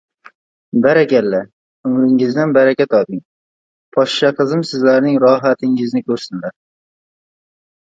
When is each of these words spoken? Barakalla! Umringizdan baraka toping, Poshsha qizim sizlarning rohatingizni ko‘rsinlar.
Barakalla! 0.85 1.39
Umringizdan 1.89 2.55
baraka 2.57 2.87
toping, 2.95 3.21
Poshsha 3.99 4.33
qizim 4.41 4.65
sizlarning 4.73 5.21
rohatingizni 5.27 6.05
ko‘rsinlar. 6.11 6.59